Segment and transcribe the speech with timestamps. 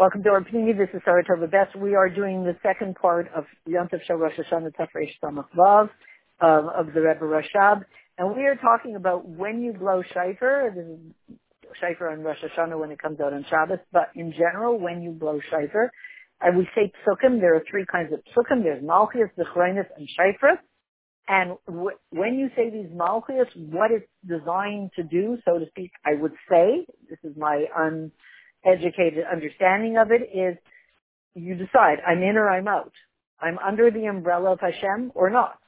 [0.00, 0.78] Welcome to our community.
[0.78, 1.76] This is Sarah Tova Best.
[1.76, 5.90] We are doing the second part of Yontif Shal Rosh Hashanah Tafresh Samach Vav
[6.40, 7.82] um, of the Rebbe Rashab.
[8.16, 10.72] And we are talking about when you blow shofar.
[10.74, 11.36] This is
[11.82, 13.80] shofar on Rosh Hashanah when it comes out on Shabbos.
[13.92, 15.92] But in general, when you blow shofar,
[16.40, 18.62] and we say psukim, there are three kinds of psukim.
[18.62, 20.62] There's malchias, zechronis, and shofar.
[21.28, 25.90] And w- when you say these malchias, what it's designed to do, so to speak,
[26.06, 28.12] I would say, this is my un
[28.64, 30.56] educated understanding of it is
[31.34, 32.92] you decide, I'm in or I'm out.
[33.40, 35.58] I'm under the umbrella of Hashem or not.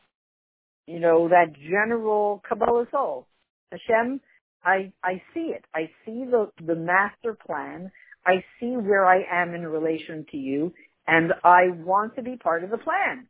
[0.86, 3.26] You know, that general Kabbalah soul.
[3.70, 4.20] Hashem,
[4.64, 5.64] I, I see it.
[5.74, 7.90] I see the, the master plan.
[8.26, 10.72] I see where I am in relation to you
[11.06, 13.26] and I want to be part of the plan.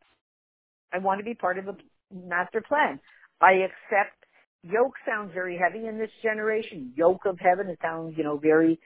[0.93, 1.77] I want to be part of the
[2.13, 3.01] master plan.
[3.41, 4.25] I accept
[4.63, 6.93] yoke sounds very heavy in this generation.
[6.97, 8.79] Yoke of heaven, it sounds, you know, very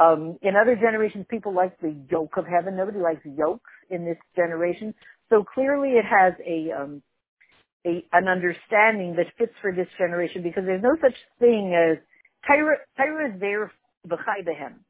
[0.00, 2.76] um, in other generations, people like the yoke of heaven.
[2.76, 4.94] Nobody likes yokes in this generation.
[5.30, 7.02] So clearly, it has a, um,
[7.86, 11.98] a an understanding that fits for this generation because there's no such thing as
[12.46, 12.78] Torah.
[12.96, 13.72] Torah is there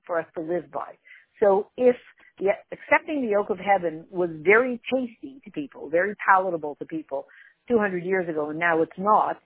[0.06, 0.94] for us to live by.
[1.40, 1.96] So if
[2.38, 7.26] the, accepting the yoke of heaven was very tasty to people, very palatable to people
[7.68, 9.38] 200 years ago, and now it's not.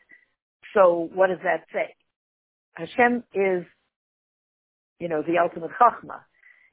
[0.74, 1.94] So what does that say?
[2.74, 3.64] Hashem is
[4.98, 6.20] you know, the ultimate chachma.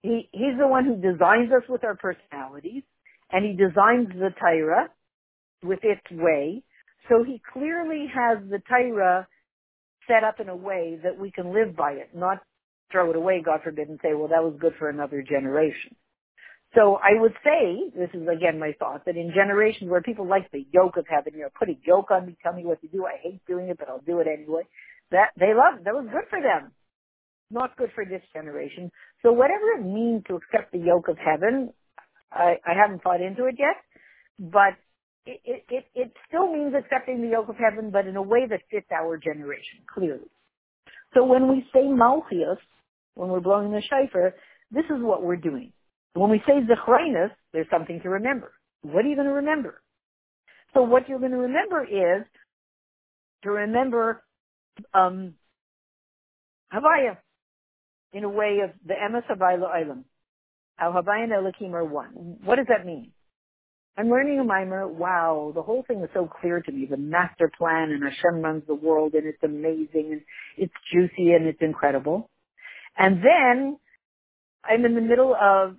[0.01, 2.83] He, he's the one who designs us with our personalities,
[3.31, 4.89] and he designs the Torah
[5.63, 6.63] with its way.
[7.09, 9.27] So he clearly has the Torah
[10.07, 12.39] set up in a way that we can live by it, not
[12.91, 15.95] throw it away, God forbid, and say, well, that was good for another generation.
[16.73, 20.49] So I would say, this is again my thought, that in generations where people like
[20.51, 22.87] the yoke of heaven, you know, put a yoke on me, tell me what to
[22.87, 24.63] do, I hate doing it, but I'll do it anyway,
[25.11, 26.71] that they love, that was good for them
[27.51, 28.91] not good for this generation.
[29.23, 31.73] So whatever it means to accept the yoke of heaven,
[32.31, 33.77] I, I haven't thought into it yet,
[34.39, 34.73] but
[35.25, 38.61] it, it, it still means accepting the yoke of heaven, but in a way that
[38.71, 40.29] fits our generation, clearly.
[41.13, 42.57] So when we say Malchios,
[43.15, 44.33] when we're blowing the shofar,
[44.71, 45.73] this is what we're doing.
[46.13, 48.53] When we say Zechrinus, there's something to remember.
[48.81, 49.81] What are you going to remember?
[50.73, 52.25] So what you're going to remember is
[53.43, 54.23] to remember
[54.93, 55.35] um,
[56.73, 57.17] Havaya
[58.13, 60.03] in a way of the emes habayla olam.
[60.79, 62.37] Al habayin elakim are one.
[62.43, 63.11] What does that mean?
[63.97, 64.87] I'm learning a mimer.
[64.87, 66.87] Wow, the whole thing is so clear to me.
[66.89, 70.21] The master plan and Hashem runs the world and it's amazing and
[70.57, 72.29] it's juicy and it's incredible.
[72.97, 73.77] And then
[74.63, 75.75] I'm in the middle of,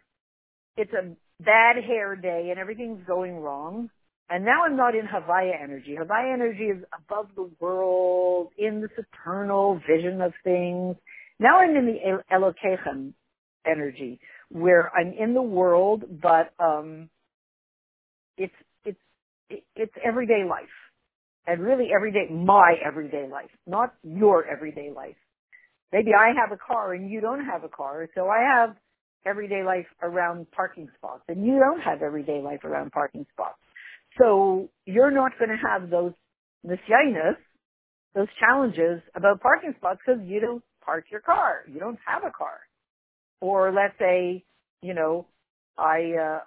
[0.76, 3.90] it's a bad hair day and everything's going wrong.
[4.28, 5.96] And now I'm not in Havaya energy.
[6.00, 10.96] Havaya energy is above the world, in this eternal vision of things.
[11.42, 13.14] Now I'm in the Elokechem
[13.66, 17.10] energy, where I'm in the world, but um,
[18.36, 18.54] it's
[18.84, 19.00] it's
[19.74, 20.76] it's everyday life,
[21.48, 25.16] and really everyday my everyday life, not your everyday life.
[25.92, 28.76] Maybe I have a car and you don't have a car, so I have
[29.26, 33.58] everyday life around parking spots, and you don't have everyday life around parking spots.
[34.16, 36.12] So you're not going to have those
[36.64, 37.36] nisyainus,
[38.14, 41.64] those challenges about parking spots because you don't park your car.
[41.72, 42.60] You don't have a car.
[43.40, 44.44] Or let's say,
[44.82, 45.26] you know,
[45.78, 46.40] I, uh,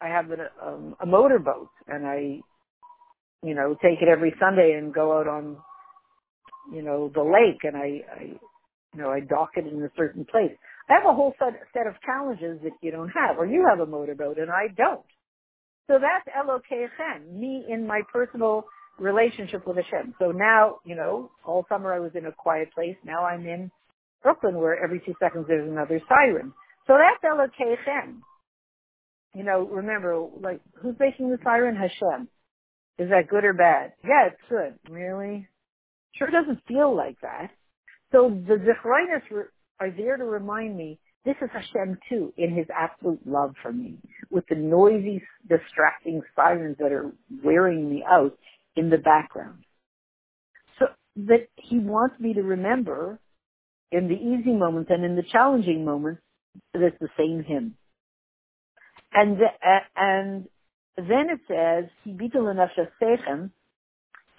[0.00, 2.40] I have a, um, a motorboat and I,
[3.44, 5.56] you know, take it every Sunday and go out on,
[6.72, 8.22] you know, the lake and I, I,
[8.94, 10.52] you know, I dock it in a certain place.
[10.88, 13.80] I have a whole set, set of challenges that you don't have, or you have
[13.80, 15.04] a motorboat and I don't.
[15.88, 18.64] So that's Elokechem, me in my personal
[18.98, 20.14] relationship with Hashem.
[20.18, 22.96] So now, you know, all summer I was in a quiet place.
[23.04, 23.70] Now I'm in
[24.22, 26.52] Brooklyn where every two seconds there's another siren.
[26.86, 28.20] So that's Elokechem.
[29.34, 31.76] You know, remember, like, who's making the siren?
[31.76, 32.28] Hashem.
[32.98, 33.94] Is that good or bad?
[34.04, 34.78] Yeah, it's good.
[34.92, 35.48] Really?
[36.16, 37.48] Sure doesn't feel like that.
[38.12, 39.46] So the Zechrinus
[39.80, 43.96] are there to remind me this is Hashem too, in his absolute love for me,
[44.30, 47.12] with the noisy, distracting sirens that are
[47.42, 48.36] wearing me out
[48.76, 49.64] in the background.
[50.78, 50.86] So
[51.16, 53.20] that he wants me to remember
[53.92, 56.22] in the easy moments and in the challenging moments
[56.72, 57.76] that it's the same him.
[59.12, 59.46] And, the,
[59.94, 60.48] and
[60.96, 61.90] then it says,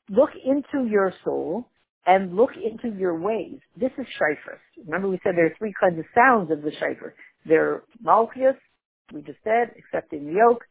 [0.10, 1.68] look into your soul
[2.06, 3.60] and look into your ways.
[3.78, 4.60] This is shofar.
[4.86, 7.14] Remember we said there are three kinds of sounds of the shofar.
[7.46, 8.58] They're malchias,
[9.14, 10.64] we just said, accepting the yoke.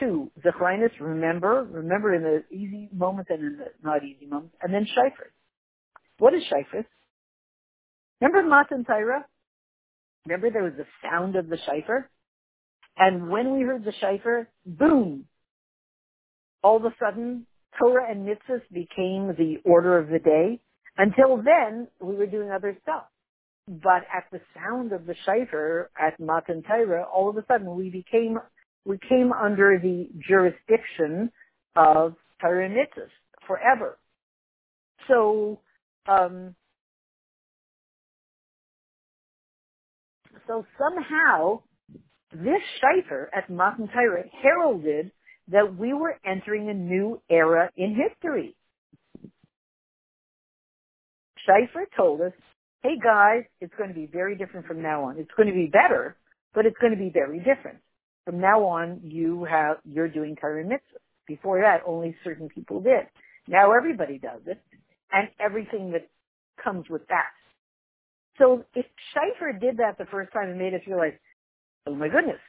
[0.00, 4.54] Two, zechrinus, remember, remember in the easy moments and in the not easy moments.
[4.62, 5.30] And then shofar.
[6.18, 6.86] What is shofar?
[8.22, 9.24] Remember Matan Torah?
[10.26, 12.08] Remember there was the sound of the shofar?
[12.96, 15.24] And when we heard the shofar, boom,
[16.62, 17.46] all of a sudden,
[17.80, 20.60] Torah and mitzvahs became the order of the day.
[20.96, 23.06] Until then, we were doing other stuff.
[23.66, 27.90] But at the sound of the shofar at Matan Torah, all of a sudden we
[27.90, 28.38] became,
[28.84, 31.32] we came under the jurisdiction
[31.74, 33.10] of Torah and mitzvahs
[33.48, 33.98] forever.
[35.08, 35.58] So,
[36.06, 36.54] um,
[40.46, 41.62] so somehow
[42.32, 45.10] this shofar at Matan Torah heralded
[45.48, 48.56] that we were entering a new era in history.
[51.46, 52.32] Shofar told us,
[52.82, 55.18] hey guys, it's going to be very different from now on.
[55.18, 56.16] It's going to be better,
[56.54, 57.78] but it's going to be very different.
[58.24, 60.98] From now on, you have, you're doing Torah mitzvah.
[61.26, 63.06] Before that, only certain people did.
[63.48, 64.60] Now everybody does it,
[65.12, 66.08] and everything that
[66.62, 67.30] comes with that.
[68.38, 71.12] So if Shofar did that the first time and made us realize,
[71.86, 72.40] oh my goodness,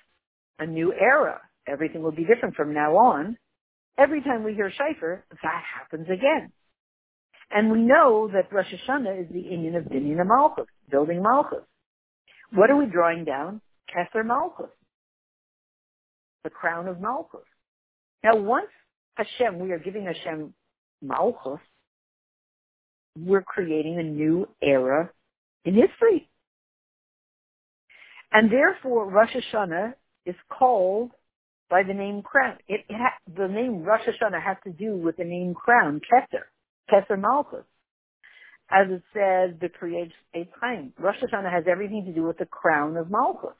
[0.59, 3.37] a new era, everything will be different from now on,
[3.97, 6.51] every time we hear Shofar, that happens again.
[7.51, 11.65] And we know that Rosh Hashanah is the Inyan of Binyan and Malchus, building Malchus.
[12.51, 13.61] What are we drawing down?
[13.93, 14.71] Keser Malchus,
[16.43, 17.45] the crown of Malchus.
[18.23, 18.69] Now once
[19.15, 20.53] Hashem, we are giving Hashem
[21.01, 21.59] Malchus,
[23.17, 25.11] we're creating a new era
[25.65, 26.29] in history.
[28.31, 29.93] And therefore, Rosh Hashanah
[30.25, 31.11] is called
[31.69, 32.57] by the name crown.
[32.67, 36.43] It, it ha- the name Rosh Hashanah has to do with the name crown, Keter,
[36.91, 37.65] Keter Malchus.
[38.69, 40.93] As it says, the creates a time.
[40.97, 43.57] Rosh Hashanah has everything to do with the crown of Malchus.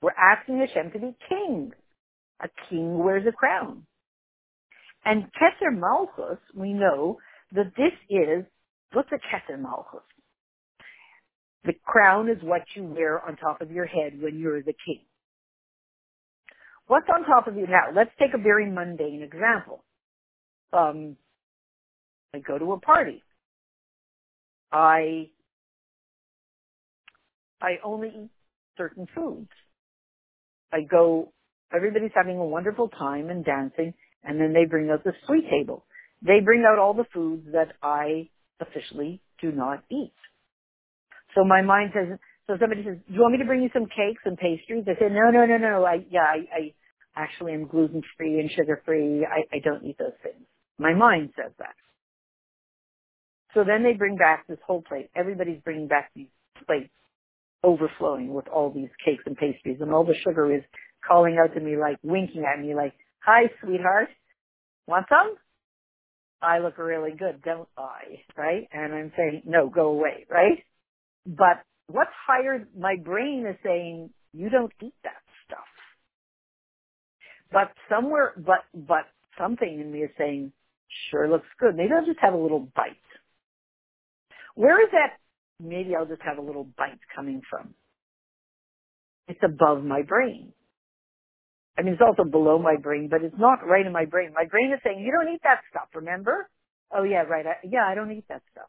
[0.00, 1.72] We're asking Hashem to be king.
[2.40, 3.84] A king wears a crown.
[5.04, 7.18] And Keter Malchus, we know
[7.52, 8.44] that this is,
[8.92, 10.02] what's a Keter Malchus?
[11.64, 15.00] The crown is what you wear on top of your head when you're the king.
[16.86, 17.88] What's on top of you now?
[17.94, 19.84] Let's take a very mundane example.
[20.72, 21.16] Um,
[22.34, 23.22] I go to a party.
[24.72, 25.30] I
[27.60, 28.30] I only eat
[28.76, 29.50] certain foods.
[30.72, 31.32] I go.
[31.74, 33.94] Everybody's having a wonderful time and dancing,
[34.24, 35.84] and then they bring out the sweet table.
[36.22, 38.30] They bring out all the foods that I
[38.60, 40.14] officially do not eat.
[41.34, 43.86] So my mind says, so somebody says, do you want me to bring you some
[43.86, 44.84] cakes and pastries?
[44.88, 45.84] I say, no, no, no, no.
[45.84, 46.74] I, yeah, I, I
[47.16, 49.26] actually am gluten free and sugar free.
[49.26, 50.44] I, I don't eat those things.
[50.78, 51.74] My mind says that.
[53.54, 55.10] So then they bring back this whole plate.
[55.16, 56.28] Everybody's bringing back these
[56.66, 56.90] plates
[57.64, 60.62] overflowing with all these cakes and pastries and all the sugar is
[61.06, 64.08] calling out to me like winking at me like, hi sweetheart,
[64.86, 65.36] want some?
[66.42, 68.22] I look really good, don't I?
[68.36, 68.68] Right?
[68.72, 70.64] And I'm saying, no, go away, right?
[71.28, 75.68] But what's higher, my brain is saying, you don't eat that stuff.
[77.52, 79.04] But somewhere, but, but
[79.38, 80.52] something in me is saying,
[81.10, 81.76] sure looks good.
[81.76, 82.96] Maybe I'll just have a little bite.
[84.54, 85.18] Where is that,
[85.60, 87.74] maybe I'll just have a little bite coming from?
[89.28, 90.52] It's above my brain.
[91.78, 94.32] I mean, it's also below my brain, but it's not right in my brain.
[94.34, 96.48] My brain is saying, you don't eat that stuff, remember?
[96.92, 97.46] Oh yeah, right.
[97.46, 98.68] I, yeah, I don't eat that stuff.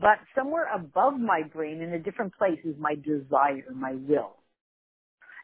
[0.00, 4.36] But somewhere above my brain in a different place is my desire, my will.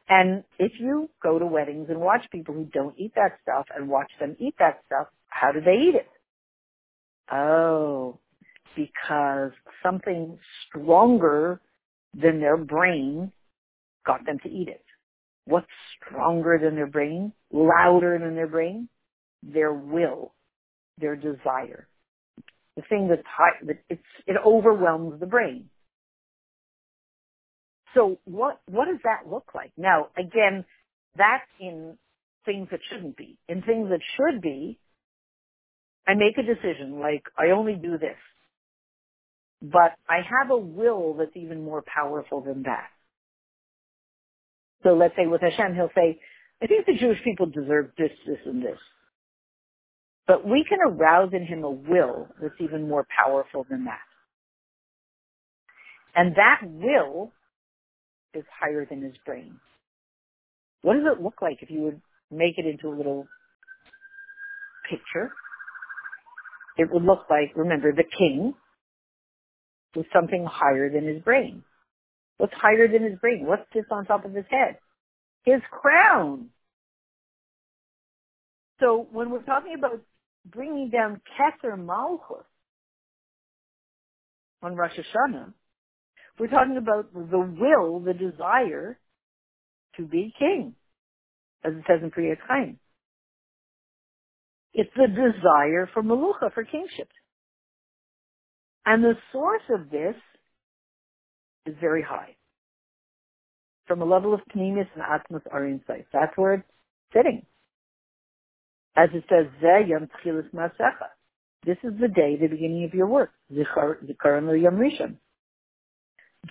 [0.09, 3.89] And if you go to weddings and watch people who don't eat that stuff and
[3.89, 6.09] watch them eat that stuff, how do they eat it?
[7.33, 8.21] Oh,
[8.77, 11.61] because something stronger
[12.13, 13.33] than their brain
[14.07, 14.85] got them to eat it.
[15.47, 17.33] What's stronger than their brain?
[17.51, 18.89] Louder than their brain?
[19.43, 20.33] Their will,
[20.99, 21.89] their desire
[22.77, 25.71] the thing that's high, that it's, it overwhelms the brain.
[27.95, 29.73] So what, what does that look like?
[29.77, 30.65] Now, again,
[31.17, 31.97] that's in
[32.45, 33.39] things that shouldn't be.
[33.49, 34.79] In things that should be,
[36.07, 38.17] I make a decision, like, I only do this.
[39.63, 42.89] But I have a will that's even more powerful than that.
[44.83, 46.21] So let's say with Hashem, he'll say,
[46.63, 48.79] I think the Jewish people deserve this, this, and this.
[50.27, 53.99] But we can arouse in him a will that's even more powerful than that.
[56.15, 57.33] And that will
[58.33, 59.59] is higher than his brain.
[60.83, 62.01] What does it look like if you would
[62.31, 63.27] make it into a little
[64.89, 65.33] picture?
[66.77, 68.55] It would look like, remember, the king
[69.95, 71.63] with something higher than his brain.
[72.39, 73.47] What's higher than his brain?
[73.47, 74.79] What's this on top of his head?
[75.45, 76.49] His crown.
[78.81, 80.01] So when we're talking about
[80.45, 82.47] bringing down Keter Malchus
[84.63, 85.53] on Rosh Hashanah,
[86.39, 88.99] we're talking about the will, the desire
[89.97, 90.75] to be king,
[91.65, 92.79] as it says in Etz Chaim.
[94.73, 97.09] It's the desire for Malucha, for kingship.
[98.85, 100.17] And the source of this
[101.67, 102.37] is very high.
[103.87, 106.07] From a level of Pnimis and Atmos are insight.
[106.13, 106.65] That's where it's
[107.15, 107.47] sitting.
[108.97, 110.09] As it says, Yom
[110.55, 111.09] Masecha.
[111.67, 113.33] This is the day, the beginning of your work.
[113.53, 115.17] Zikaron Yom Rishon.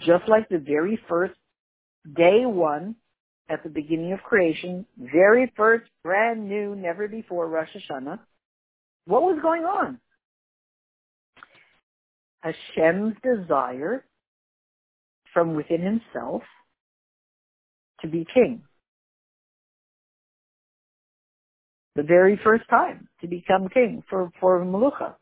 [0.05, 1.35] Just like the very first
[2.15, 2.95] day one
[3.49, 8.19] at the beginning of creation, very first, brand new, never before Rosh Hashanah,
[9.05, 9.99] what was going on?
[12.41, 14.03] Hashem's desire
[15.33, 16.43] from within himself
[18.01, 18.63] to be king.
[21.95, 25.15] The very first time to become king for, for Malucha.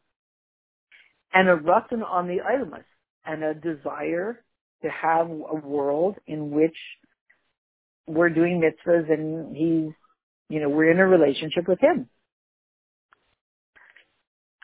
[1.33, 2.83] And a ratan on the Ilmas
[3.25, 4.43] and a desire
[4.81, 6.75] to have a world in which
[8.07, 9.93] we're doing mitzvahs and he's,
[10.49, 12.09] you know, we're in a relationship with him.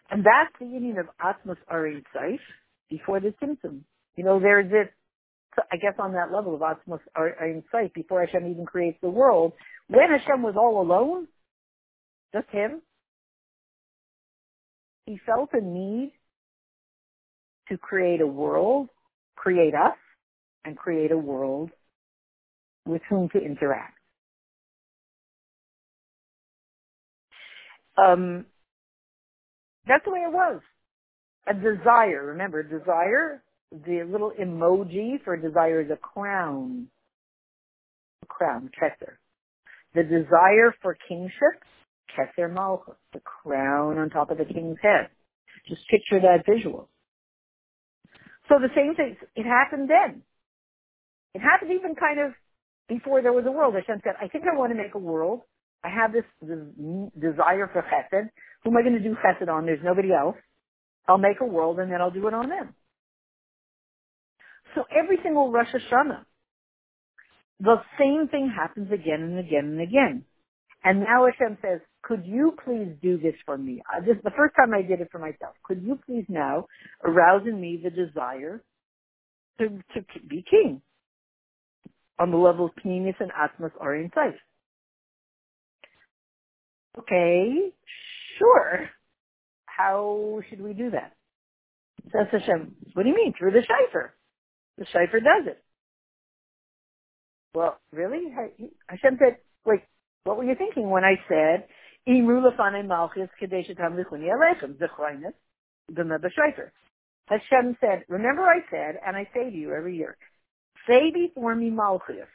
[0.10, 2.04] And that's the union of Atzmus Arin
[2.90, 3.82] before the tzimtzum.
[4.16, 4.92] You know, there's it,
[5.72, 9.54] I guess on that level of Atzmus Arin before Hashem even creates the world.
[9.88, 11.28] When Hashem was all alone,
[12.34, 12.82] just him,
[15.06, 16.12] he felt a need
[17.70, 18.90] to create a world,
[19.36, 19.98] create us,
[20.66, 21.72] and create a world
[22.86, 23.98] with whom to interact.
[27.98, 28.46] Um,
[29.88, 30.62] that's the way it was.
[31.48, 33.42] A desire, remember, desire,
[33.72, 36.88] the little emoji for desire is a crown.
[38.24, 39.14] A crown, keser.
[39.96, 41.64] The desire for kingship,
[42.16, 45.10] keser malchus, the crown on top of the king's head.
[45.68, 46.90] Just picture that visual.
[48.50, 50.24] So the same thing, it happened then.
[51.34, 52.34] It happened even kind of
[52.88, 53.76] before there was a world.
[53.76, 55.42] Hashem said, I think I want to make a world.
[55.84, 56.60] I have this, this
[57.20, 58.30] desire for chesed.
[58.64, 59.66] Who am I going to do chesed on?
[59.66, 60.38] There's nobody else.
[61.08, 62.74] I'll make a world and then I'll do it on them.
[64.76, 66.26] So every single Rosh Hashanah,
[67.60, 70.26] the same thing happens again and again and again.
[70.84, 73.82] And now Hashem says, could you please do this for me?
[73.94, 75.56] Uh, this is the first time I did it for myself.
[75.64, 76.68] Could you please now
[77.04, 78.64] arouse in me the desire
[79.60, 80.82] to, to be king
[82.20, 84.36] on the level of Pnimis and Atzmus Ohr Ein Sof?
[87.00, 87.72] Okay,
[88.40, 88.90] sure.
[89.66, 91.14] How should we do that?
[92.12, 93.34] Says Hashem, what do you mean?
[93.38, 94.12] Through the Shaifer.
[94.78, 95.64] The Shaifer does it.
[97.54, 98.32] Well, really?
[98.88, 99.82] Hashem said, wait,
[100.24, 101.66] what were you thinking when I said,
[102.08, 105.34] Imru lefane malchus kadeshatam lichuni alechem, zechroinus,
[105.90, 106.72] the Shaifer.
[107.28, 110.16] Hashem said, remember I said, and I say to you every year,
[110.88, 112.28] say before me malchus.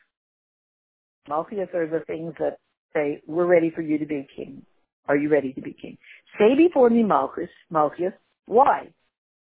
[1.28, 2.58] Malchus are the things that
[2.92, 4.62] say, we're ready for you to be king.
[5.08, 5.98] Are you ready to be king?
[6.38, 8.12] Say before me Malchus, Malchus,
[8.46, 8.88] why?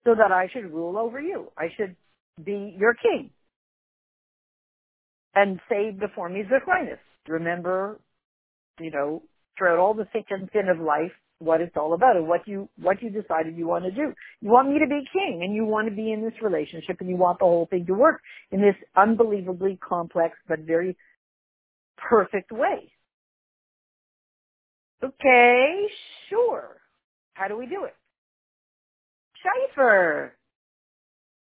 [0.05, 1.51] So that I should rule over you.
[1.57, 1.97] I should
[2.43, 3.31] be your king.
[5.35, 6.99] And say before me Zechrinus.
[7.29, 8.01] Remember,
[8.81, 9.23] you know,
[9.57, 12.69] throughout all the thick and thin of life, what it's all about and what you
[12.81, 14.13] what you decided you want to do.
[14.41, 17.09] You want me to be king and you want to be in this relationship and
[17.09, 20.97] you want the whole thing to work in this unbelievably complex but very
[21.97, 22.93] perfect way.
[25.03, 25.87] Okay,
[26.31, 26.77] sure.
[27.35, 27.95] How do we do it?
[29.43, 30.31] Shaifer.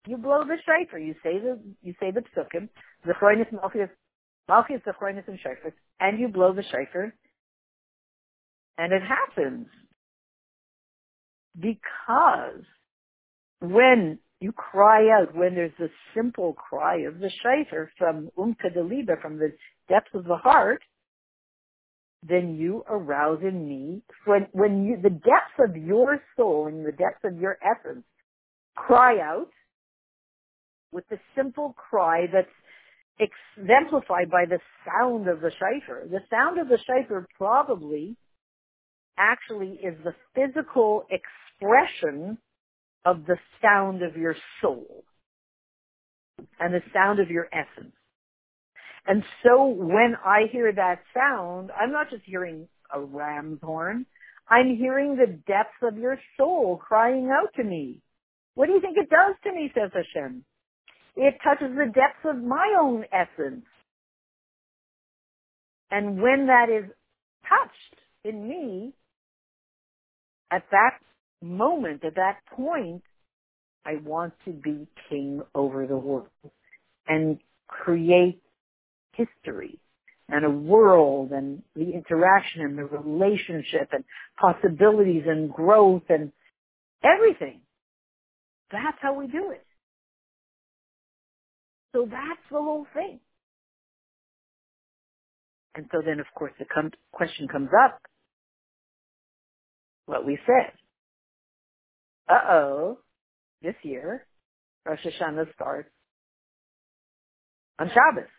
[0.06, 1.04] You blow the shaifer.
[1.04, 2.70] You say the you say the psukim,
[3.06, 3.90] zechroinus malchus,
[4.48, 7.12] malchus zechroinus and shaifer, and you blow the shaifer,
[8.78, 9.68] and it happens
[11.60, 12.64] because
[13.60, 19.20] when you cry out, when there's a simple cry of the shaifer from umka deliba,
[19.22, 19.52] from the
[19.90, 20.82] depths of the heart,
[22.24, 26.92] then you arouse in me when when you the depths of your soul and the
[26.92, 28.06] depths of your essence
[28.76, 29.50] cry out
[30.92, 32.48] with the simple cry that's
[33.20, 36.04] exemplified by the sound of the shofar.
[36.10, 38.16] The sound of the shofar probably
[39.18, 42.38] actually is the physical expression
[43.06, 45.04] of the sound of your soul
[46.60, 47.96] and the sound of your essence.
[49.08, 54.06] And so when I hear that sound, I'm not just hearing a ram's horn.
[54.50, 58.02] I'm hearing the depths of your soul crying out to me.
[58.56, 60.44] What do you think it does to me, says Hashem?
[61.16, 63.66] It touches the depths of my own essence.
[65.90, 66.90] And when that is
[67.48, 68.94] touched in me,
[70.52, 71.00] at that
[71.42, 73.04] moment, at that point,
[73.86, 76.28] I want to be king over the world
[77.08, 78.42] and create
[79.14, 79.80] history
[80.30, 84.04] and a world and the interaction and the relationship and
[84.40, 86.32] possibilities and growth and
[87.04, 87.62] everything.
[88.72, 89.66] That's how we do it.
[91.94, 93.20] So that's the whole thing.
[95.76, 98.02] And so then, of course, the com- question comes up,
[100.08, 100.74] what we said.
[102.28, 102.98] Uh-oh,
[103.62, 104.26] this year,
[104.86, 105.90] Rosh Hashanah starts
[107.80, 108.30] on Shabbos,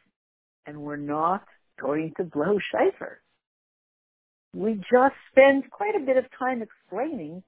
[0.67, 1.45] and we're not
[1.81, 3.21] going to blow shofar.
[4.55, 7.43] We just spent quite a bit of time explaining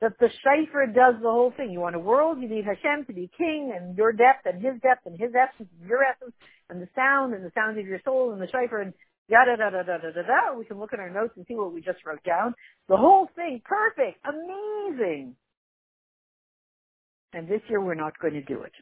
[0.00, 1.70] that the shofar does the whole thing.
[1.70, 4.80] You want a world, you need Hashem to be king, and your depth, and his
[4.82, 6.34] depth, and his essence, and your essence,
[6.68, 8.94] and the sound, and the sound of your soul, and the shofar, and
[9.30, 10.58] yada da da da da da da.
[10.58, 12.54] We can look at our notes and see what we just wrote down.
[12.88, 15.36] The whole thing, perfect, amazing.
[17.32, 18.72] And this year we're not going to do it.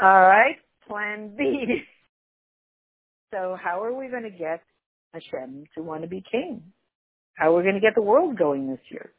[0.00, 0.56] All right,
[0.88, 1.66] plan B.
[3.32, 4.62] So how are we going to get
[5.14, 6.62] Hashem to want to be king?
[7.34, 9.10] How are we going to get the world going this year?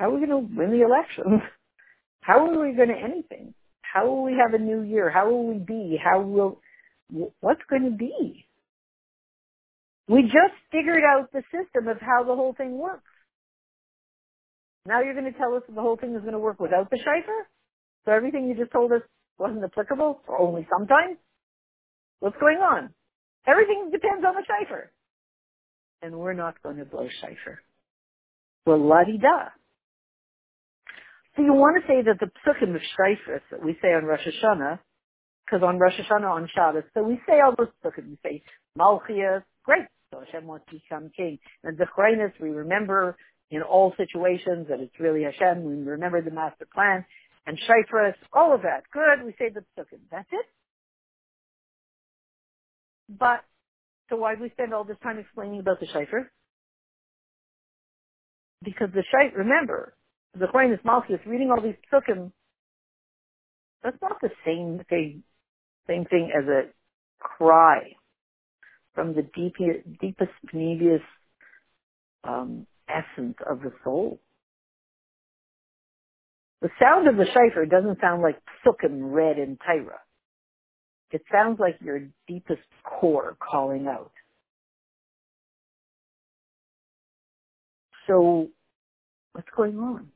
[0.00, 1.42] How are we going to win the elections?
[2.22, 3.54] How are we going to anything?
[3.82, 5.10] How will we have a new year?
[5.10, 5.96] How will we be?
[6.02, 6.60] How will,
[7.10, 8.46] what's going to be?
[10.08, 13.02] We just figured out the system of how the whole thing works.
[14.86, 16.90] Now you're going to tell us that the whole thing is going to work without
[16.90, 17.48] the shofar?
[18.04, 19.02] So everything you just told us
[19.38, 21.18] wasn't applicable or only sometimes?
[22.20, 22.90] What's going on?
[23.46, 24.92] Everything depends on the shofar
[26.02, 27.60] and we're not going to blow shofar.
[28.64, 29.50] Well, la-di-da.
[31.36, 34.26] So you want to say that the psukim of shofar that we say on Rosh
[34.26, 34.78] Hashanah,
[35.46, 38.10] because on Rosh Hashanah on Shabbos, so we say all those psukim.
[38.10, 38.42] We say
[38.78, 39.86] Malchias, great.
[40.12, 41.38] So Hashem wants to become king.
[41.62, 43.16] And Zechrinus, we remember
[43.50, 45.62] in all situations that it's really Hashem.
[45.64, 47.04] We remember the master plan.
[47.46, 48.82] And Shofar, all of that.
[48.92, 49.24] Good.
[49.24, 50.00] We say the psukim.
[50.10, 50.46] That's it.
[53.08, 53.44] But
[54.10, 56.30] so why do we spend all this time explaining about the shofar?
[58.64, 59.94] Because the shofar, remember,
[60.38, 62.32] Zechrinus Malchus, reading all these psukim,
[63.82, 65.22] that's not the same thing,
[65.88, 66.62] same thing as a
[67.18, 67.80] cry
[68.94, 69.54] from the deep,
[70.00, 71.04] deepest, deepest
[72.24, 74.20] um, essence of the soul.
[76.62, 80.00] The sound of the shofar doesn't sound like psukim read in Torah.
[81.12, 84.12] It sounds like your deepest core calling out.
[88.06, 88.48] So
[89.32, 90.08] what's going on?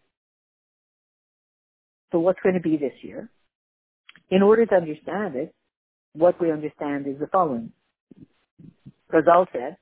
[2.13, 3.31] So what's going to be this year?
[4.31, 5.55] In order to understand it,
[6.15, 7.73] what we understand is the following.
[9.13, 9.77] Chazal said,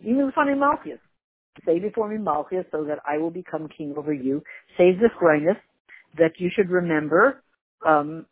[0.00, 0.98] "You funny Malchus.
[1.64, 4.42] Say before me Malchus so that I will become king over you.
[4.76, 5.56] Say this greatness
[6.18, 7.42] that you should remember
[7.86, 8.26] um,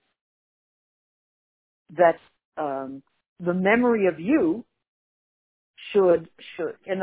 [1.97, 2.17] that
[2.57, 3.03] um,
[3.39, 4.65] the memory of you
[5.93, 7.03] should should and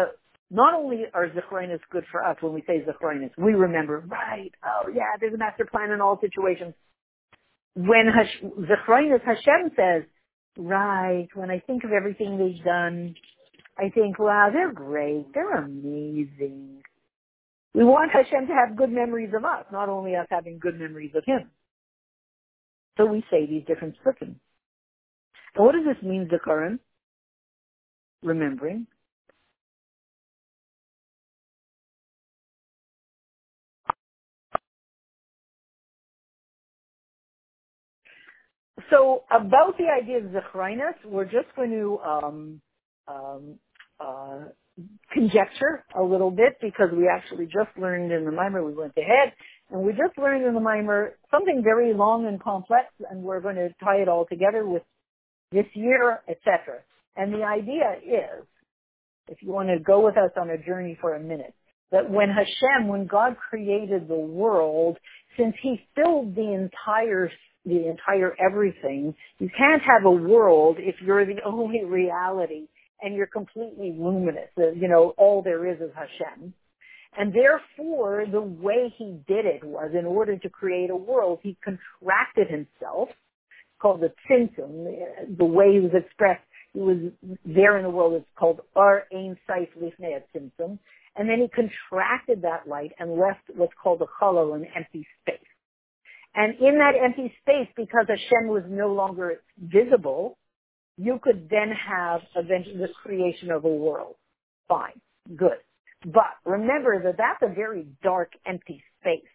[0.52, 4.52] not only are Zechrinus good for us when we say Zechrinus, we remember right.
[4.66, 6.74] Oh yeah, there's a master plan in all situations.
[7.76, 10.04] When Hash, Zechrinus Hashem says,
[10.58, 11.28] right.
[11.34, 13.16] When I think of everything they've done,
[13.78, 15.28] I think, wow, they're great.
[15.34, 16.82] They're amazing.
[17.74, 21.12] We want Hashem to have good memories of us, not only us having good memories
[21.16, 21.52] of Him.
[22.98, 24.36] So we say these different psukim.
[25.56, 26.80] And what does this mean, Zikaron?
[28.24, 28.88] Remembering.
[38.90, 42.62] So about the idea of Zechrinus, we're just going to um,
[43.08, 43.60] um,
[44.00, 44.40] uh,
[45.12, 49.34] conjecture a little bit because we actually just learned in the mimer, we went ahead,
[49.72, 53.56] and we just learned in the mimer something very long and complex, and we're going
[53.56, 54.84] to tie it all together with
[55.52, 56.80] this year, etc.
[57.16, 58.46] And the idea is,
[59.28, 61.54] if you want to go with us on a journey for a minute,
[61.92, 64.98] that when Hashem, when God created the world,
[65.38, 67.32] since He filled the entire
[67.66, 72.68] the entire everything, you can't have a world if you're the only reality
[73.02, 74.50] and you're completely luminous.
[74.58, 76.54] Uh, you know, all there is is Hashem.
[77.18, 81.58] And therefore, the way he did it was in order to create a world, he
[81.64, 83.10] contracted himself
[83.82, 84.88] called the tzimtzum.
[84.88, 86.44] Uh, the way he was expressed,
[86.74, 86.98] he was
[87.46, 88.14] there in the world.
[88.14, 90.78] It's called Ohr Ein Sof Lifnei Tzimtzum.
[91.16, 95.40] And then he contracted that light and left what's called a hollow, an empty space.
[96.40, 100.38] And in that empty space, because Hashem was no longer visible,
[100.98, 104.16] you could then have eventually the creation of a world.
[104.70, 105.02] Fine.
[105.36, 105.60] Good.
[106.06, 109.28] But remember that that's a very dark, empty space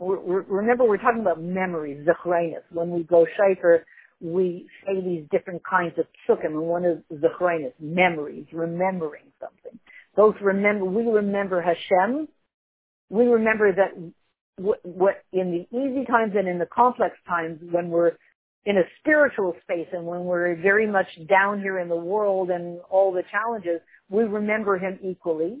[0.00, 2.62] remember we're talking about memories, zechrinus.
[2.70, 3.84] When we go shofar,
[4.20, 9.78] we say these different kinds of psukim, and one is zechroinus, memories, remembering something.
[10.16, 12.28] Both remember, we remember Hashem.
[13.10, 14.12] We remember that
[14.56, 18.12] what, what in the easy times and in the complex times when we're
[18.64, 22.80] in a spiritual space and when we're very much down here in the world and
[22.90, 25.58] all the challenges, we remember him equally.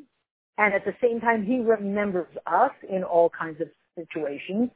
[0.58, 4.70] And at the same time, he remembers us in all kinds of situations.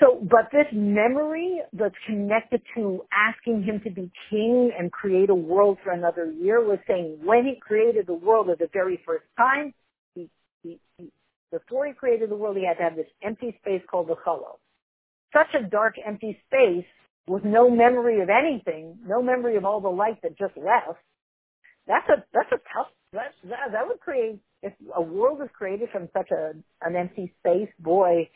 [0.00, 5.34] So, but this memory that's connected to asking him to be king and create a
[5.34, 9.24] world for another year was saying when he created the world at the very first
[9.36, 9.74] time,
[11.50, 14.58] before he created the world, he had to have this empty space called the chalo.
[15.32, 16.86] Such a dark, empty space
[17.26, 20.98] with no memory of anything, no memory of all the light that just left.
[21.86, 22.88] That's a that's a tough.
[23.12, 27.32] That that, that would create if a world is created from such a an empty
[27.40, 27.68] space.
[27.78, 28.28] Boy,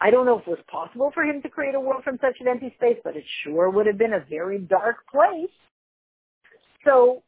[0.00, 2.36] I don't know if it was possible for him to create a world from such
[2.40, 5.50] an empty space, but it sure would have been a very dark place.
[6.84, 7.22] So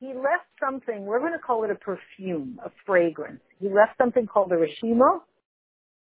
[0.00, 3.40] he left something, we're going to call it a perfume, a fragrance.
[3.60, 5.20] He left something called a reshima,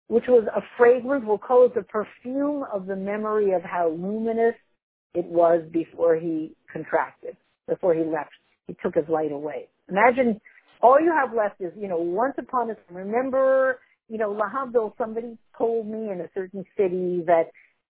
[0.08, 4.56] which was a fragrance, we'll call it the perfume of the memory of how luminous
[5.14, 7.36] it was before he contracted,
[7.68, 8.32] before he left.
[8.68, 9.68] He took his light away.
[9.90, 10.40] Imagine
[10.82, 14.94] all you have left is, you know, once upon a time, remember you know, Lahavdil,
[14.98, 17.52] somebody told me in a certain city that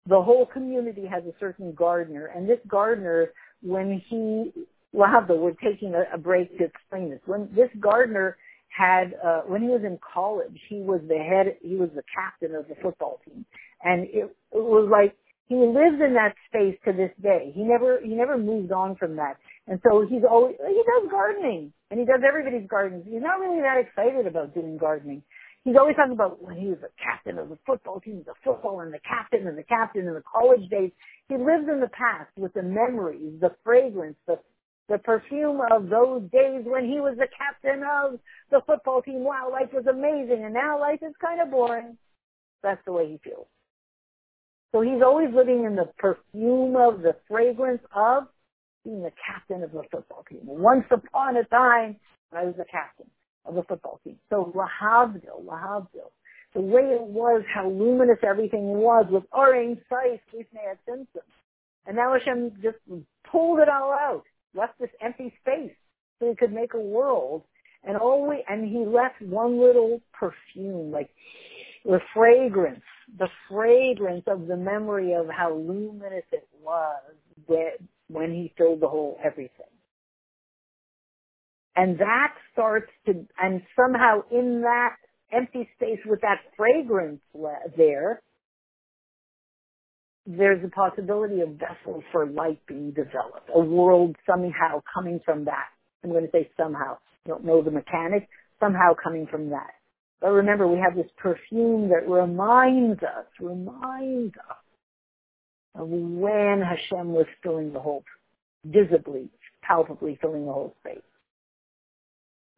[0.08, 4.52] the whole community has a certain gardener, and this gardener, when he,
[4.96, 7.20] Lahavdil, we're taking a, a break to explain this.
[7.26, 8.38] When this gardener
[8.70, 12.56] had, uh, when he was in college, he was the head, he was the captain
[12.56, 13.46] of the football team,
[13.84, 15.16] and it, it was like
[15.48, 17.52] he lives in that space to this day.
[17.54, 19.38] He never, he never moved on from that.
[19.68, 23.06] And so he's always, he does gardening and he does everybody's gardens.
[23.06, 25.22] He's not really that excited about doing gardening
[25.64, 28.82] he's always talking about when he was a captain of the football team, the football
[28.82, 30.92] and the captain and the captain in the college days.
[31.30, 34.40] He lives in the past with the memories, the fragrance, the
[34.90, 38.20] the perfume of those days when he was the captain of
[38.52, 39.24] the football team.
[39.24, 41.98] Wow, life was amazing, and now life is kind of boring.
[42.62, 43.48] That's the way he feels.
[44.72, 48.28] So he's always living in the perfume of the fragrance of
[48.84, 50.42] being the captain of the football team.
[50.44, 51.98] Once upon a time,
[52.36, 53.08] I was the captain
[53.46, 54.18] of the football team.
[54.30, 56.12] So Lahavdil, Lahavdil.
[56.54, 61.26] The way it was, how luminous everything was with Orange Sight, Lifnei symptoms.
[61.86, 62.78] And now Hashem just
[63.32, 64.24] pulled it all out,
[64.56, 65.76] left this empty space
[66.20, 67.44] so he could make a world.
[67.84, 71.10] And all we, and he left one little perfume, like
[71.84, 72.84] the fragrance,
[73.18, 77.02] the fragrance of the memory of how luminous it was
[78.08, 79.66] when he filled the whole everything.
[81.76, 84.96] And that starts to, and somehow in that
[85.34, 87.20] empty space with that fragrance
[87.76, 88.22] there,
[90.26, 95.68] there's a possibility of vessels for light being developed, a world somehow coming from that.
[96.04, 96.98] I'm going to say somehow.
[97.26, 98.28] I don't know the mechanics,
[98.60, 99.72] somehow coming from that.
[100.22, 104.58] But remember, we have this perfume that reminds us, reminds us
[105.76, 108.04] of when Hashem was filling the whole,
[108.64, 109.30] visibly,
[109.62, 111.02] palpably filling the whole space.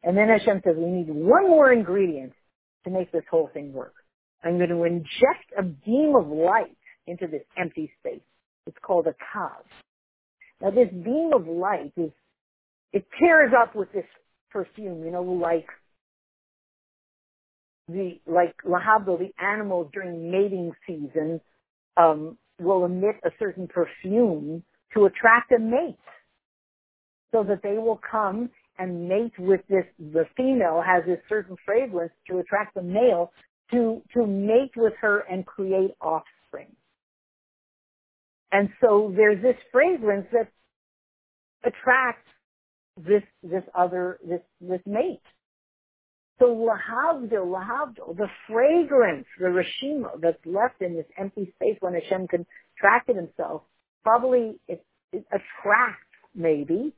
[0.04, 2.32] And then Hashem says, we need one more ingredient
[2.84, 3.94] to make this whole thing work.
[4.44, 8.20] I'm going to inject a beam of light into this empty space.
[8.66, 9.62] It's called a kav.
[10.60, 12.10] Now this beam of light is,
[12.92, 14.06] it pairs up with this
[14.50, 15.66] perfume, you know, like
[17.88, 21.40] the, like lahavdil, the animals during mating season,
[21.96, 24.62] um, will emit a certain perfume
[24.94, 25.98] to attract a mate
[27.32, 32.12] so that they will come and mate with this, the female has this certain fragrance
[32.28, 33.32] to attract the male
[33.70, 36.68] to, to mate with her and create offspring.
[38.52, 40.48] And so there's this fragrance that
[41.64, 42.28] attracts
[42.96, 45.20] this, this other, this, this mate.
[46.38, 52.28] So lahavdil, lahavdil, the fragrance, the reshima that's left in this empty space when Hashem
[52.28, 53.62] contracted himself,
[54.04, 56.04] probably it, it attracts
[56.34, 56.92] maybe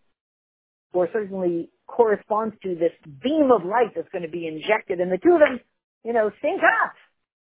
[0.93, 5.19] or certainly corresponds to this beam of light that's going to be injected, and the
[5.19, 5.61] two of them,
[6.05, 6.95] you know, sync up.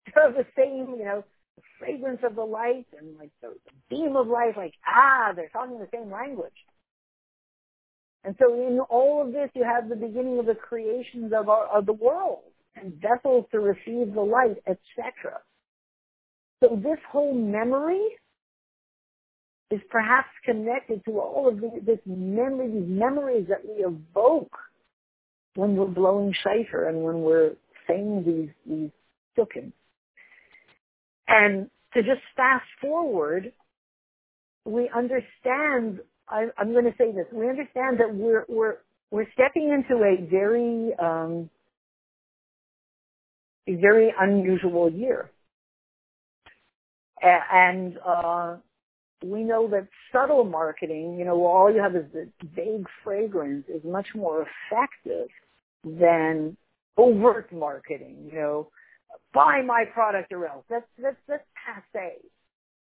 [0.15, 1.23] They're the same, you know,
[1.55, 5.49] the fragrance of the light and like the, the beam of light, like ah, they're
[5.49, 6.51] talking the same language.
[8.23, 11.67] And so in all of this, you have the beginning of the creations of, our,
[11.67, 12.43] of the world
[12.75, 15.41] and vessels to receive the light, etc.
[16.63, 18.01] So this whole memory
[19.71, 24.55] is perhaps connected to all of the, this memory, these memories that we evoke
[25.55, 27.53] when we're blowing shofar and when we're
[27.87, 28.91] saying these these
[29.37, 29.71] psukim.
[31.27, 33.53] And to just fast forward,
[34.65, 38.77] we understand, I, I'm going to say this, we understand that we're, we're,
[39.11, 41.49] we're stepping into a very, um,
[43.67, 45.29] a very unusual year.
[47.23, 48.57] A- and, uh,
[49.23, 53.81] we know that subtle marketing, you know, all you have is the vague fragrance is
[53.85, 55.29] much more effective
[55.83, 56.57] than
[56.97, 58.69] overt marketing, you know,
[59.33, 60.63] buy my product or else.
[60.69, 62.17] That's, that's, that's passe.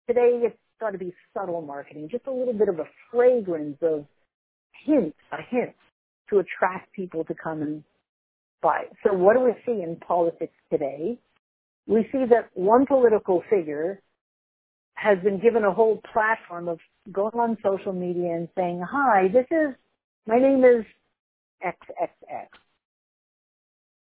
[0.08, 4.06] Today it's got to be subtle marketing, just a little bit of a fragrance of
[4.86, 5.76] hint, a hint
[6.30, 7.84] to attract people to come and
[8.62, 8.84] buy.
[9.06, 11.18] So what do we see in politics today?
[11.88, 14.02] We see that one political figure
[14.94, 16.80] has been given a whole platform of
[17.12, 19.74] going on social media and saying, hi, this is,
[20.28, 20.86] my name is
[21.66, 22.48] XXX.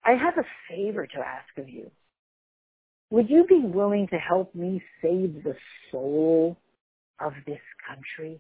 [0.04, 1.92] I have a favor to ask of you.
[3.12, 5.56] Would you be willing to help me save the
[5.92, 6.58] soul
[7.20, 8.40] of this country?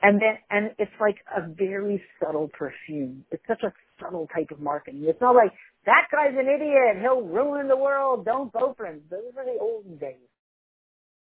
[0.00, 3.24] And then, and it's like a very subtle perfume.
[3.30, 5.04] It's such a subtle type of marketing.
[5.04, 5.52] It's not like,
[5.84, 9.02] that guy's an idiot, he'll ruin the world, don't vote for him.
[9.10, 10.16] Those are the olden days.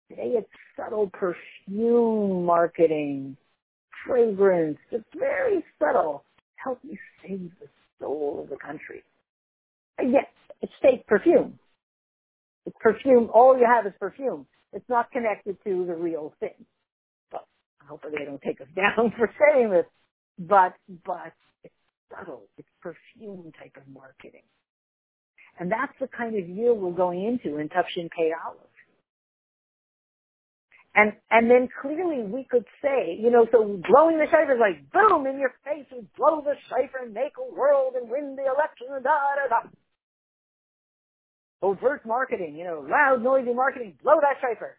[0.09, 3.35] Today it's subtle perfume marketing,
[4.05, 4.77] fragrance.
[4.91, 6.23] It's very subtle.
[6.55, 7.67] Help me save the
[7.99, 9.03] soul of the country.
[10.01, 10.27] Yes,
[10.61, 11.59] it's fake perfume.
[12.65, 13.29] It's perfume.
[13.33, 14.45] All you have is perfume.
[14.73, 16.65] It's not connected to the real thing.
[17.31, 17.45] But
[17.87, 19.85] hopefully they don't take us down for saying this.
[20.39, 20.73] But
[21.05, 21.33] but
[21.63, 21.73] it's
[22.11, 22.43] subtle.
[22.57, 24.43] It's perfume type of marketing.
[25.59, 28.59] And that's the kind of year we're going into in Tufshin Pei Aleph.
[30.95, 34.91] And, and then clearly we could say, you know, so blowing the shofar is like,
[34.91, 38.43] boom, in your face, and blow the shofar and make a world and win the
[38.43, 39.11] election, and da,
[39.49, 39.69] da, da
[41.61, 44.77] overt marketing, you know, loud, noisy marketing, blow that shofar.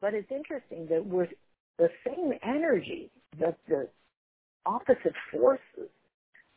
[0.00, 1.28] But it's interesting that we're
[1.78, 3.88] the same energy that the
[4.66, 5.90] opposite forces,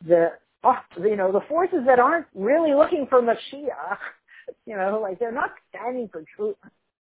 [0.06, 3.98] the oh, you know, the forces that aren't really looking for Mashiach,
[4.66, 6.56] you know, like they're not standing for truth.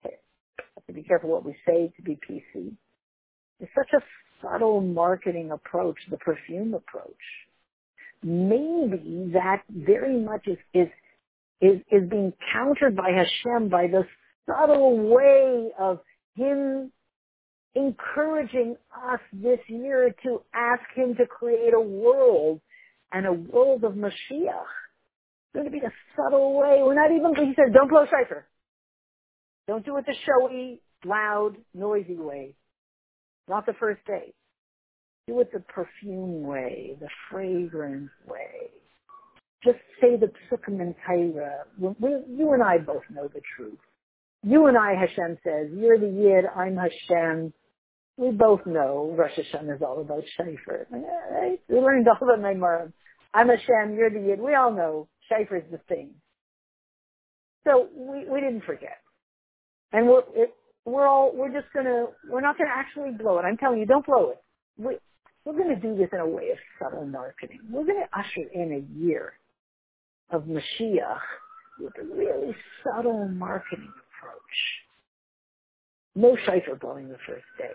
[0.03, 2.71] Have to be careful what we say to be PC.
[3.59, 4.01] It's such a
[4.41, 7.13] subtle marketing approach, the perfume approach.
[8.23, 10.87] Maybe that very much is, is
[11.61, 14.03] is, is being countered by Hashem by the
[14.49, 15.99] subtle way of
[16.35, 16.91] Him
[17.75, 22.59] encouraging us this year to ask Him to create a world
[23.11, 24.11] and a world of Mashiach.
[24.33, 26.79] It's going to be a subtle way.
[26.81, 28.47] We're not even, he said, don't blow shofar.
[29.67, 32.55] Don't do it the showy, loud, noisy way.
[33.47, 34.33] Not the first day.
[35.27, 38.80] Do it the perfume way, the fragrance way
[39.63, 41.65] just say the psukim and Torah.
[41.79, 43.77] You and I both know the truth.
[44.43, 47.53] You and I, Hashem says, you're the Yid, I'm Hashem.
[48.17, 50.87] We both know Rosh Hashanah is all about Shofar.
[50.93, 52.91] Eh, eh, we learned all the Maimar.
[53.33, 54.39] I'm Hashem, you're the Yid.
[54.39, 56.11] We all know Shofar is the thing.
[57.65, 58.97] So we, we didn't forget.
[59.93, 60.53] And we're, it,
[60.85, 63.43] we're all, we're just gonna, we're not gonna actually blow it.
[63.43, 64.41] I'm telling you, don't blow it.
[64.77, 64.97] We,
[65.45, 67.59] we're gonna do this in a way of subtle marketing.
[67.69, 69.33] We're gonna usher in a year
[70.31, 71.19] of Mashiach
[71.79, 74.57] with a really subtle marketing approach.
[76.15, 76.35] No
[76.79, 77.71] blowing the first day.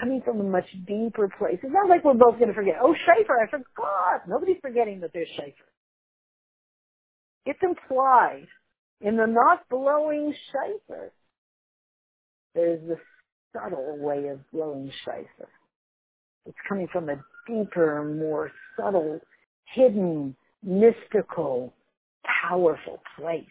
[0.00, 1.58] Coming from a much deeper place.
[1.62, 2.76] It's not like we're both going to forget.
[2.82, 4.28] Oh, shofar, I forgot.
[4.28, 5.52] Nobody's forgetting that there's shofar.
[7.44, 8.48] It's implied
[9.00, 11.12] in the not blowing shofar.
[12.54, 12.98] There's this
[13.52, 15.48] subtle way of blowing shofar.
[16.44, 19.20] It's coming from a deeper, more subtle,
[19.74, 21.72] hidden mystical,
[22.48, 23.44] powerful place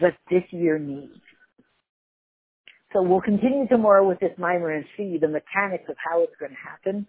[0.00, 1.20] that this year needs.
[2.92, 6.52] So we'll continue tomorrow with this mimer and see the mechanics of how it's going
[6.52, 7.06] to happen.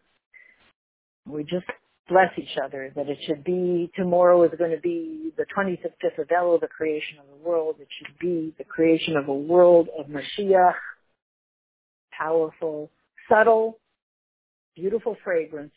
[1.26, 1.66] We just
[2.10, 6.28] bless each other that it should be tomorrow is going to be the 25th of
[6.28, 7.76] Elul, the creation of the world.
[7.80, 10.74] It should be the creation of a world of Mashiach,
[12.18, 12.90] powerful,
[13.30, 13.80] subtle,
[14.76, 15.74] beautiful fragrance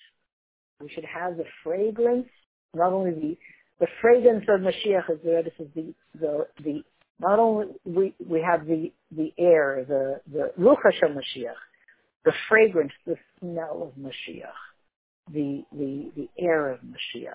[0.81, 2.29] we should have the fragrance,
[2.75, 3.37] not only the
[3.81, 5.21] the fragrance of Mashiach is.
[5.23, 6.83] This is the the the
[7.21, 11.55] not only we we have the the air, the the ruach Mashiach,
[12.25, 14.53] the fragrance, the smell of Mashiach,
[15.33, 17.35] the the the air of Mashiach,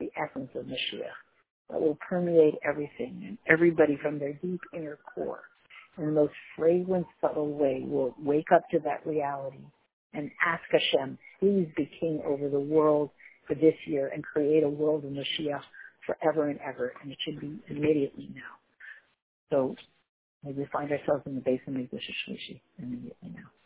[0.00, 1.16] the essence of Mashiach
[1.70, 5.42] that will permeate everything and everybody from their deep inner core
[5.98, 9.58] in the most fragrant, subtle way will wake up to that reality
[10.14, 13.10] and ask Hashem, please be king over the world
[13.46, 15.62] for this year and create a world of Mashiach
[16.06, 18.42] forever and ever, and it should be immediately now.
[19.50, 19.76] So
[20.44, 23.63] we find ourselves in the base of Mikdash Shlishi immediately now.